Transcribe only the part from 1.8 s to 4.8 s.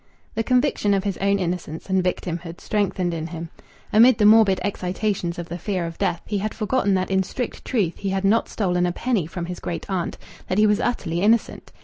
and victimhood strengthened in him. Amid the morbid